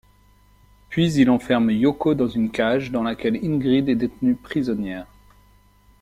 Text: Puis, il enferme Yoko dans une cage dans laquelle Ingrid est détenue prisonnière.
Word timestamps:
Puis, 0.89 1.13
il 1.13 1.29
enferme 1.29 1.69
Yoko 1.69 2.15
dans 2.15 2.27
une 2.27 2.49
cage 2.49 2.89
dans 2.89 3.03
laquelle 3.03 3.35
Ingrid 3.45 3.87
est 3.87 3.93
détenue 3.95 4.33
prisonnière. 4.33 5.05